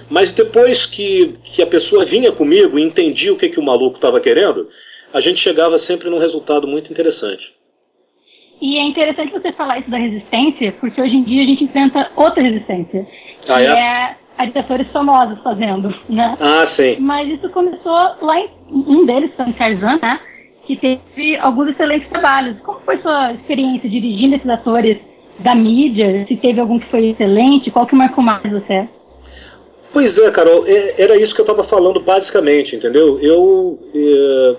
[0.10, 3.97] Mas depois que, que a pessoa vinha comigo e entendia o que, que o maluco
[3.97, 4.67] estava querendo,
[5.13, 7.54] a gente chegava sempre num resultado muito interessante.
[8.60, 12.12] E é interessante você falar isso da resistência, porque hoje em dia a gente enfrenta
[12.15, 13.08] outra resistência.
[13.47, 13.65] Ah, é?
[13.65, 14.21] é
[14.60, 16.38] atores famosos fazendo, né?
[16.39, 16.97] Ah, sim.
[16.99, 20.19] Mas isso começou lá em um deles, em Tarzan, né?
[20.65, 22.60] Que teve alguns excelentes trabalhos.
[22.62, 24.97] Como foi sua experiência dirigindo esses atores
[25.39, 26.25] da mídia?
[26.27, 27.71] Se teve algum que foi excelente?
[27.71, 28.88] Qual que marcou mais você?
[29.93, 33.19] Pois é, Carol, é- era isso que eu estava falando basicamente, entendeu?
[33.19, 34.56] Eu, é,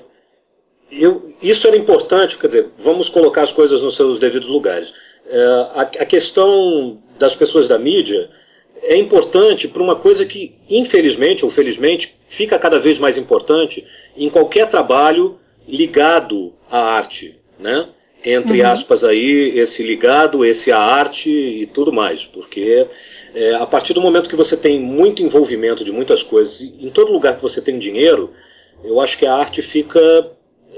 [0.93, 4.93] eu, isso era importante, quer dizer, vamos colocar as coisas nos seus devidos lugares.
[5.27, 8.29] É, a, a questão das pessoas da mídia
[8.83, 13.85] é importante para uma coisa que, infelizmente ou felizmente, fica cada vez mais importante
[14.17, 17.87] em qualquer trabalho ligado à arte, né?
[18.25, 22.87] Entre aspas aí, esse ligado, esse à arte e tudo mais, porque
[23.35, 27.13] é, a partir do momento que você tem muito envolvimento de muitas coisas, em todo
[27.13, 28.31] lugar que você tem dinheiro,
[28.85, 30.01] eu acho que a arte fica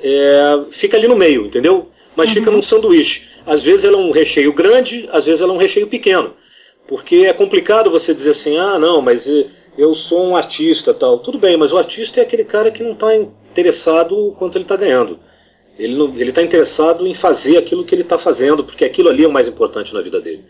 [0.03, 1.89] é, fica ali no meio, entendeu?
[2.17, 3.23] Mas fica num sanduíche.
[3.45, 6.33] Às vezes ela é um recheio grande, às vezes ela é um recheio pequeno.
[6.87, 9.27] Porque é complicado você dizer assim, ah, não, mas
[9.77, 11.19] eu sou um artista tal.
[11.19, 14.77] Tudo bem, mas o artista é aquele cara que não está interessado quanto ele está
[14.77, 15.19] ganhando.
[15.79, 19.33] Ele está interessado em fazer aquilo que ele está fazendo, porque aquilo ali é o
[19.33, 20.45] mais importante na vida dele.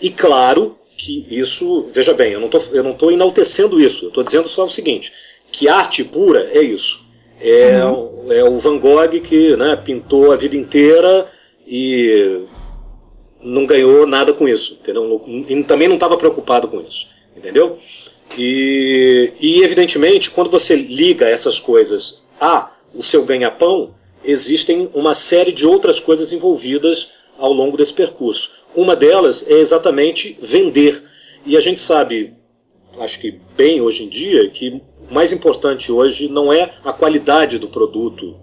[0.00, 4.48] E, e claro que isso, veja bem, eu não estou enaltecendo isso, eu estou dizendo
[4.48, 5.12] só o seguinte,
[5.52, 7.04] que arte pura é isso.
[7.40, 11.28] É, o- é o Van Gogh que né, pintou a vida inteira
[11.66, 12.40] e
[13.46, 15.22] não ganhou nada com isso, entendeu?
[15.48, 17.78] E também não estava preocupado com isso, entendeu?
[18.36, 25.52] E, e evidentemente, quando você liga essas coisas a o seu ganha-pão, existem uma série
[25.52, 28.50] de outras coisas envolvidas ao longo desse percurso.
[28.74, 31.02] Uma delas é exatamente vender.
[31.44, 32.32] E a gente sabe,
[32.98, 37.58] acho que bem hoje em dia, que o mais importante hoje não é a qualidade
[37.58, 38.36] do produto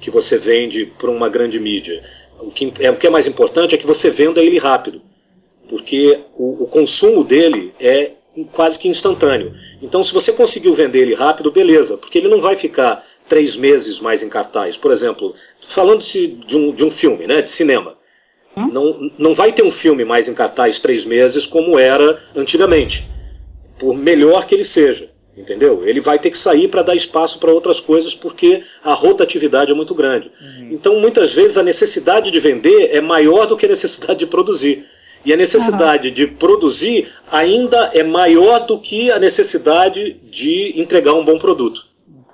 [0.00, 2.02] que você vende para uma grande mídia.
[2.42, 5.00] O que é, o que é mais importante é que você venda ele rápido,
[5.68, 8.12] porque o, o consumo dele é
[8.52, 9.52] quase que instantâneo.
[9.80, 14.00] Então, se você conseguiu vender ele rápido, beleza, porque ele não vai ficar três meses
[14.00, 14.76] mais em cartaz.
[14.76, 17.96] Por exemplo, falando-se de um, de um filme, né, de cinema.
[18.54, 23.08] Não, não vai ter um filme mais em cartaz três meses como era antigamente,
[23.78, 25.10] por melhor que ele seja.
[25.36, 25.88] Entendeu?
[25.88, 29.74] Ele vai ter que sair para dar espaço para outras coisas porque a rotatividade é
[29.74, 30.30] muito grande.
[30.40, 30.68] Uhum.
[30.72, 34.84] Então, muitas vezes, a necessidade de vender é maior do que a necessidade de produzir.
[35.24, 36.14] E a necessidade uhum.
[36.14, 41.86] de produzir ainda é maior do que a necessidade de entregar um bom produto.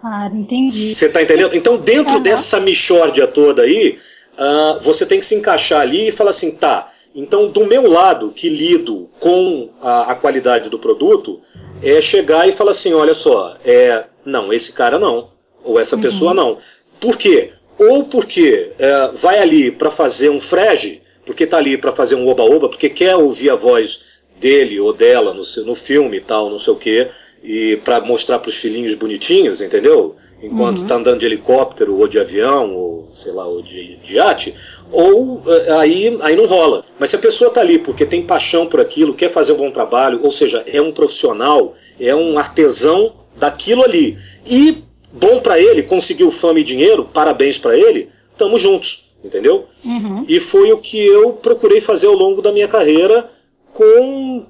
[0.03, 0.95] Ah, entendi.
[0.95, 1.55] Você está entendendo?
[1.55, 2.23] Então, dentro uhum.
[2.23, 3.97] dessa michórdia toda aí,
[4.39, 8.31] uh, você tem que se encaixar ali e falar assim, tá, então do meu lado,
[8.31, 11.41] que lido com a, a qualidade do produto,
[11.83, 15.31] é chegar e falar assim, olha só, é, não, esse cara não,
[15.65, 16.03] ou essa uhum.
[16.03, 16.59] pessoa não.
[17.01, 17.51] Por quê?
[17.79, 22.27] Ou porque é, vai ali para fazer um frege, porque tá ali para fazer um
[22.27, 26.59] oba-oba, porque quer ouvir a voz dele ou dela no, no filme e tal, não
[26.59, 27.09] sei o quê,
[27.43, 30.17] e para mostrar para os filhinhos bonitinhos, entendeu?
[30.43, 30.87] Enquanto uhum.
[30.87, 34.55] tá andando de helicóptero ou de avião ou sei lá, ou de, de iate,
[34.93, 36.85] ou eh, aí, aí não rola.
[36.99, 39.71] Mas se a pessoa tá ali porque tem paixão por aquilo, quer fazer um bom
[39.71, 45.83] trabalho, ou seja, é um profissional, é um artesão daquilo ali, e bom para ele,
[45.83, 49.65] conseguiu fama e dinheiro, parabéns para ele, tamo juntos, entendeu?
[49.85, 50.25] Uhum.
[50.29, 53.29] E foi o que eu procurei fazer ao longo da minha carreira
[53.73, 54.47] com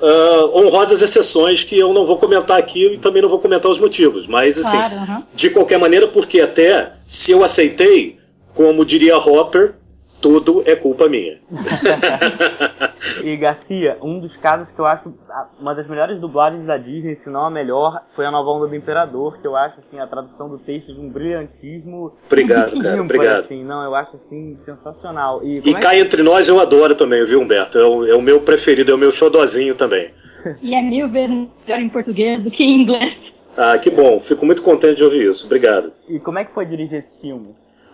[0.00, 3.78] uh, honrosas exceções que eu não vou comentar aqui e também não vou comentar os
[3.78, 4.26] motivos.
[4.26, 5.24] Mas, assim, claro, uhum.
[5.34, 8.16] de qualquer maneira, porque até se eu aceitei,
[8.54, 9.74] como diria Hopper,
[10.20, 11.38] tudo é culpa minha.
[13.24, 15.12] e Garcia, um dos casos que eu acho
[15.58, 18.74] uma das melhores dublagens da Disney, se não a melhor, foi a Nova Onda do
[18.74, 22.12] Imperador, que eu acho assim a tradução do texto de um brilhantismo.
[22.26, 22.94] Obrigado, cara.
[22.94, 23.44] Ímpar, obrigado.
[23.44, 25.42] Assim, não, eu acho assim sensacional.
[25.42, 25.96] E, e é cá que...
[25.96, 27.78] entre nós eu adoro também, viu, Humberto?
[27.78, 30.10] É o, é o meu preferido, é o meu xodozinho também.
[30.60, 33.30] e é mil vezes melhor em português do que em inglês.
[33.56, 34.20] Ah, que bom.
[34.20, 35.46] Fico muito contente de ouvir isso.
[35.46, 35.92] Obrigado.
[36.08, 37.52] E como é que foi dirigir esse filme?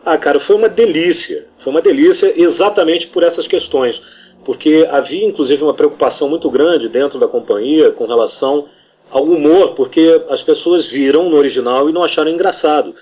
[0.09, 1.47] Ah, cara, foi uma delícia.
[1.59, 4.01] Foi uma delícia exatamente por essas questões.
[4.45, 8.69] Porque havia, inclusive, uma preocupação muito grande dentro da companhia com relação
[9.11, 12.95] ao humor, porque as pessoas viram no original e não acharam engraçado.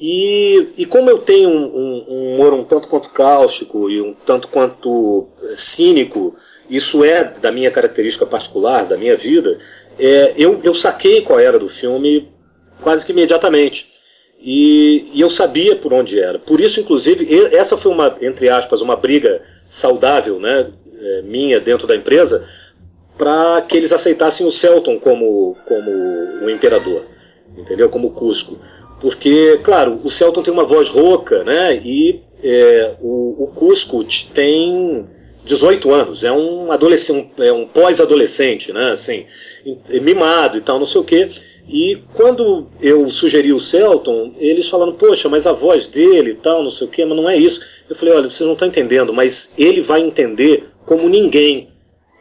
[0.00, 4.12] E, e como eu tenho um, um, um humor um tanto quanto cáustico e um
[4.12, 6.34] tanto quanto eh, cínico,
[6.68, 9.56] isso é da minha característica particular, da minha vida,
[10.00, 12.28] é, eu, eu saquei qual era do filme
[12.80, 13.89] quase que imediatamente.
[14.42, 16.38] E, e, eu sabia por onde era.
[16.38, 21.86] Por isso, inclusive, essa foi uma, entre aspas, uma briga saudável, né, é, minha dentro
[21.86, 22.42] da empresa,
[23.18, 25.90] para que eles aceitassem o Celton como, como
[26.42, 27.04] o imperador,
[27.56, 27.90] entendeu?
[27.90, 28.58] Como Cusco.
[28.98, 35.06] Porque, claro, o Celton tem uma voz rouca, né, e é, o, o Cusco tem
[35.44, 39.26] 18 anos, é um adolescente, é um pós-adolescente, né, assim,
[40.00, 41.28] mimado e tal, não sei o quê.
[41.72, 46.64] E quando eu sugeri o Celton, eles falaram, poxa, mas a voz dele e tal,
[46.64, 47.60] não sei o quê, mas não é isso.
[47.88, 51.68] Eu falei, olha, vocês não estão entendendo, mas ele vai entender como ninguém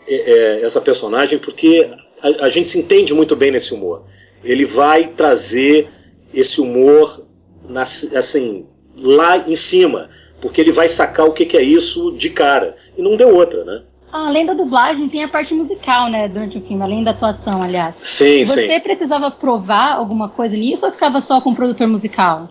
[0.07, 1.89] é, é, essa personagem, porque
[2.21, 4.03] a, a, gente se entende muito bem nesse humor.
[4.43, 5.87] Ele vai trazer
[6.31, 7.25] esse humor
[7.67, 12.29] na, assim, lá em cima, porque ele vai sacar o que, que é isso de
[12.29, 12.75] cara.
[12.95, 13.81] E não deu outra, né?
[14.11, 17.95] Além da dublagem, tem a parte musical, né, durante o filme, além da atuação, aliás.
[17.99, 18.67] Sim, Você sim.
[18.67, 22.49] Você precisava provar alguma coisa nisso ou ficava só com o produtor musical?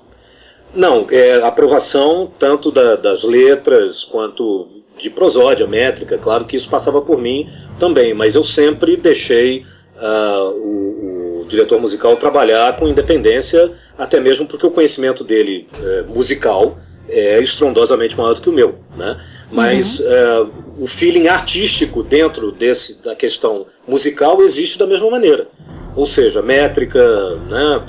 [0.75, 7.01] Não, é aprovação tanto da, das letras quanto de prosódia, métrica, claro que isso passava
[7.01, 9.65] por mim também, mas eu sempre deixei
[9.97, 16.15] uh, o, o, diretor musical trabalhar com independência, até mesmo porque o conhecimento dele uh,
[16.15, 16.77] musical
[17.09, 19.19] é estrondosamente maior do que o meu, né?
[19.51, 20.07] Mas uhum.
[20.43, 25.49] uh, o feeling artístico dentro desse da questão musical existe da mesma maneira,
[25.97, 27.01] ou seja, métrica,
[27.49, 27.81] né,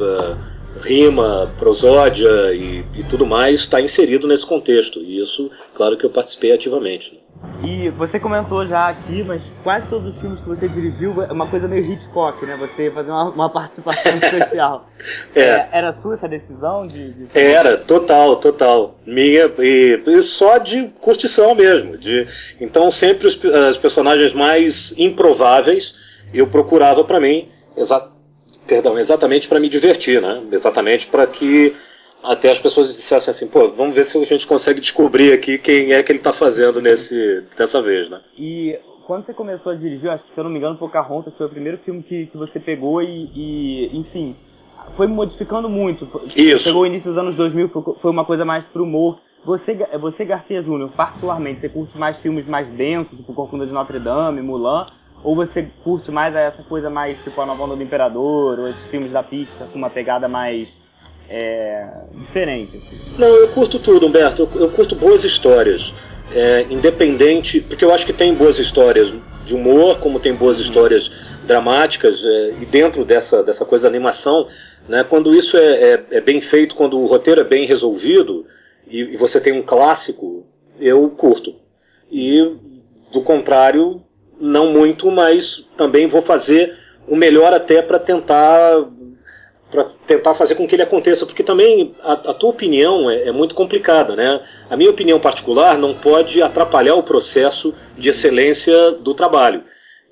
[0.82, 5.00] rima, prosódia e, e tudo mais está inserido nesse contexto.
[5.00, 7.14] E isso, claro que eu participei ativamente.
[7.14, 7.20] Né?
[7.64, 11.46] E você comentou já aqui, mas quase todos os filmes que você dirigiu é uma
[11.46, 12.56] coisa meio Hitchcock, né?
[12.58, 14.90] Você fazer uma, uma participação especial.
[15.36, 15.42] É.
[15.42, 15.70] é.
[15.72, 17.28] Era sua essa decisão de, de...
[17.34, 18.96] Era, total, total.
[19.06, 21.98] Minha, e, e, só de curtição mesmo.
[21.98, 22.28] De,
[22.62, 25.96] então sempre os, os personagens mais improváveis
[26.34, 28.08] eu procurava para mim, exa,
[28.68, 30.44] perdão, exatamente para me divertir, né?
[30.52, 31.76] Exatamente para que
[32.24, 35.94] até as pessoas dissessem assim, pô, vamos ver se a gente consegue descobrir aqui quem
[35.94, 38.22] é que ele está fazendo nesse, dessa vez, né?
[38.38, 41.48] E quando você começou a dirigir, acho que se eu não me engano, Pocahontas foi
[41.48, 44.36] o primeiro filme que, que você pegou e, e enfim,
[44.96, 46.08] foi modificando muito.
[46.36, 46.70] Isso.
[46.70, 49.20] Pegou o início dos anos 2000, foi, foi uma coisa mais pro humor.
[49.44, 53.98] Você, você Garcia Júnior, particularmente, você curte mais filmes mais densos, tipo Corcunda de Notre
[53.98, 54.88] Dame, Mulan,
[55.24, 58.86] ou você curte mais essa coisa mais tipo A Nova Onda do Imperador, ou esses
[58.88, 60.70] filmes da Pixar com uma pegada mais
[61.30, 62.78] é, diferente.
[62.78, 63.20] Assim.
[63.20, 64.50] Não, eu curto tudo, Humberto.
[64.56, 65.94] Eu, eu curto boas histórias.
[66.34, 69.14] é, independente, porque eu acho que tem boas histórias
[69.46, 71.12] de humor, como tem boas histórias
[71.46, 74.48] dramáticas, é, e dentro dessa, dessa coisa da animação,
[74.88, 78.46] né, quando isso é, é, é bem feito, quando o roteiro é bem resolvido,
[78.88, 80.46] e, e você tem um clássico,
[80.80, 81.56] eu curto.
[82.12, 82.56] E,
[83.12, 84.02] do contrário,
[84.40, 86.76] não muito, mas também vou fazer
[87.08, 88.88] o melhor até para tentar
[89.72, 93.32] para tentar fazer com que ele aconteça, porque também a, a tua opinião é, é,
[93.32, 94.42] muito complicada, né?
[94.70, 99.64] A minha opinião particular não pode atrapalhar o processo de excelência do trabalho.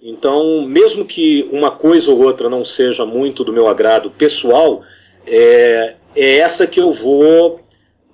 [0.02, 4.84] Então, mesmo que uma coisa ou outra não seja muito do meu agrado pessoal,
[5.26, 7.60] é, é essa que eu vou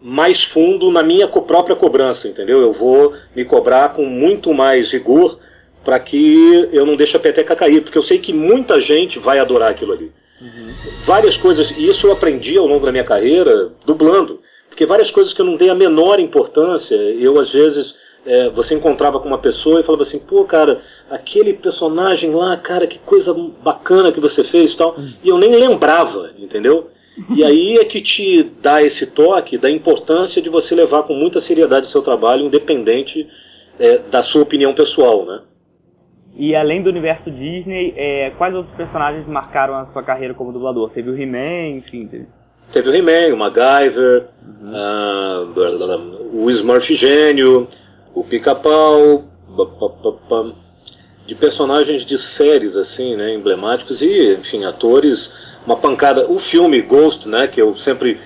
[0.01, 2.61] mais fundo na minha própria cobrança, entendeu?
[2.61, 5.39] Eu vou me cobrar com muito mais rigor
[5.83, 9.39] para que eu não deixe a peteca cair, porque eu sei que muita gente vai
[9.39, 10.11] adorar aquilo ali.
[10.43, 10.73] Uhum.
[11.05, 15.31] Várias coisas, e isso eu aprendi ao longo da minha carreira, dublando, porque várias coisas
[15.33, 19.37] que eu não dei a menor importância, eu às vezes é, você encontrava com uma
[19.37, 23.33] pessoa e falava assim, pô, cara, aquele personagem lá, cara, que coisa
[23.63, 26.89] bacana que você fez e tal, e eu nem lembrava, entendeu?
[27.33, 31.39] E aí é que te dá esse toque da importância de você levar com muita
[31.39, 33.29] seriedade o seu trabalho, independente
[33.79, 35.39] é, da sua opinião pessoal, né?
[36.35, 40.89] E além do universo Disney, é, quais outros personagens marcaram a sua carreira como dublador?
[40.89, 42.07] Teve o He-Man, enfim.
[42.07, 42.27] Teve...
[42.71, 44.25] teve o He-Man, o MacGyver,
[44.61, 45.43] uhum.
[45.51, 47.67] uh, o Smurf Gênio,
[48.15, 49.25] o Pica-Pau,
[51.25, 56.29] de personagens de séries assim, né, emblemáticos e, enfim, atores, uma pancada.
[56.29, 58.19] O filme Ghost, né, que eu sempre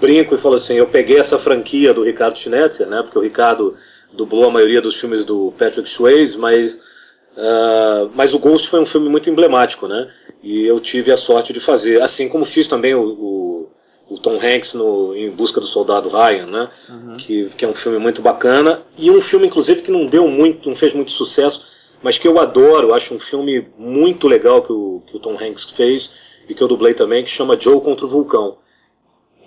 [0.00, 3.74] brinco e falo assim, eu peguei essa franquia do Ricardo Schnetzer, né, porque o Ricardo
[4.12, 6.97] dublou a maioria dos filmes do Patrick Swayze, mas
[7.38, 10.10] Uh, mas o Ghost foi um filme muito emblemático, né?
[10.42, 13.68] E eu tive a sorte de fazer, assim como fiz também o, o,
[14.10, 16.68] o Tom Hanks no Em Busca do Soldado Ryan, né?
[16.88, 17.16] Uhum.
[17.16, 20.68] Que, que é um filme muito bacana e um filme inclusive que não deu muito,
[20.68, 21.64] não fez muito sucesso,
[22.02, 25.64] mas que eu adoro, acho um filme muito legal que o, que o Tom Hanks
[25.70, 26.10] fez
[26.48, 28.56] e que eu dublei também, que chama Joe contra o Vulcão.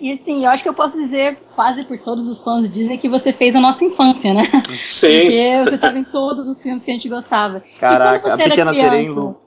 [0.02, 3.08] E assim, eu acho que eu posso dizer, quase por todos os fãs Disney, que
[3.08, 4.42] você fez a nossa infância, né?
[4.88, 5.20] Sim.
[5.20, 7.62] Porque você estava em todos os filmes que a gente gostava.
[7.78, 9.40] Caraca, a Pequena criança, Sereia em Lu.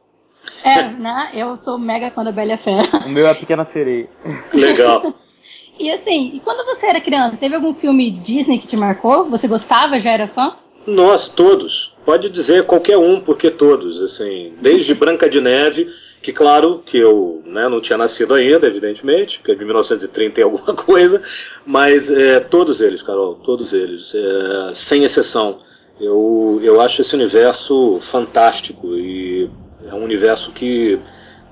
[0.64, 1.32] É, né?
[1.34, 2.88] Eu sou mega fã da Bela e Fera.
[3.06, 4.08] O meu é a Pequena Sereia.
[4.54, 5.14] Legal.
[5.78, 9.26] e assim, e quando você era criança, teve algum filme Disney que te marcou?
[9.26, 10.56] Você gostava, já era fã?
[10.88, 11.98] Nossa, todos.
[12.06, 15.86] Pode dizer qualquer um, porque todos, assim, desde Branca de Neve
[16.26, 20.44] que claro que eu né, não tinha nascido ainda, evidentemente, porque é de 1930 e
[20.44, 21.22] alguma coisa,
[21.64, 25.56] mas é, todos eles, Carol, todos eles, é, sem exceção.
[26.02, 29.48] Eu, eu acho esse universo fantástico e
[29.88, 31.00] é um universo que,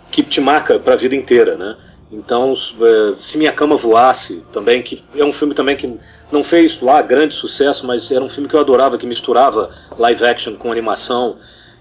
[0.10, 1.78] que te marca para a vida inteira, né?
[2.12, 6.00] Então, é, se minha cama voasse, também que é um filme também que
[6.32, 9.70] não fez lá grande sucesso, mas era um filme que eu adorava, que misturava
[10.00, 11.38] live action com animação.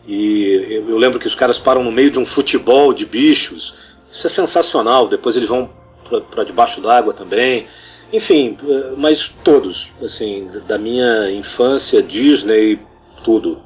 [0.07, 3.95] E eu, eu lembro que os caras param no meio de um futebol de bichos.
[4.11, 5.09] Isso é sensacional.
[5.09, 5.71] Depois eles vão
[6.31, 7.67] para debaixo d'água também.
[8.13, 12.79] Enfim, eh, mas todos, assim, da minha infância, Disney,
[13.25, 13.61] tudo.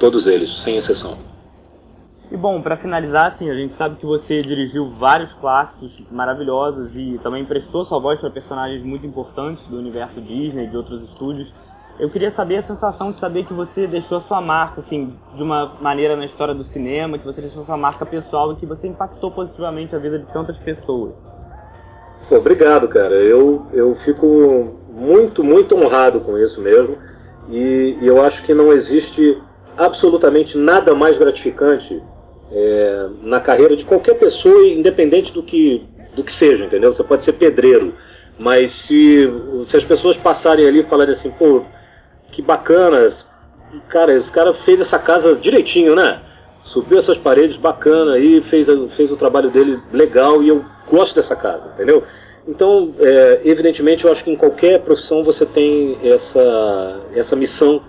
[0.00, 1.16] Todos eles, sem exceção.
[2.30, 7.20] E bom, para finalizar, assim, a gente sabe que você dirigiu vários clássicos maravilhosos e
[7.22, 11.52] também prestou sua voz para personagens muito importantes do universo Disney, de outros estúdios.
[11.98, 15.74] Eu queria saber a sensação de saber que você deixou sua marca, assim, de uma
[15.80, 19.30] maneira na história do cinema, que você deixou sua marca pessoal e que você impactou
[19.30, 21.12] positivamente a vida de tantas pessoas.
[22.30, 23.14] Obrigado, cara.
[23.14, 26.96] Eu, eu fico muito, muito honrado com isso mesmo.
[27.48, 29.40] E, e eu acho que não existe
[29.76, 32.02] absolutamente nada mais gratificante
[32.50, 36.90] é, na carreira de qualquer pessoa, independente do que, do que seja, entendeu?
[36.90, 37.94] Você pode ser pedreiro,
[38.38, 39.28] mas se,
[39.64, 41.62] se as pessoas passarem ali e falarem assim, pô,
[42.34, 43.08] que bacana.
[43.88, 46.20] Cara, esse cara fez essa casa direitinho, né?
[46.62, 51.36] Subiu essas paredes bacana e fez, fez o trabalho dele legal e eu gosto dessa
[51.36, 52.02] casa, entendeu?
[52.46, 57.82] Então, é, evidentemente, eu acho que em qualquer profissão você tem essa, essa missão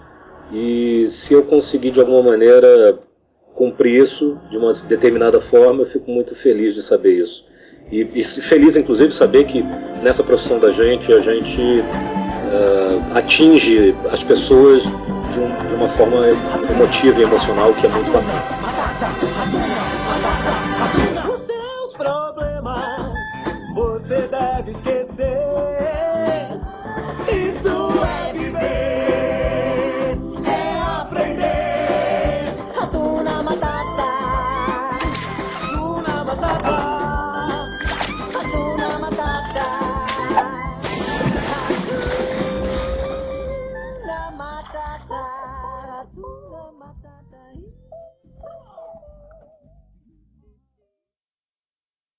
[0.52, 3.00] e se eu conseguir de alguma maneira
[3.54, 7.46] cumprir isso de uma determinada forma, eu fico muito feliz de saber isso.
[7.92, 9.64] E, e feliz, inclusive, de saber que
[10.04, 11.84] nessa profissão da gente, a gente
[12.46, 16.28] uh, atinge as pessoas de, um, de, uma forma
[16.70, 18.44] emotiva e emocional que é muito bacana.
[21.30, 23.14] Os seus problemas
[23.74, 24.95] você deve esquecer.